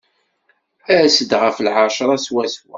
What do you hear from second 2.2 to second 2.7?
swaswa.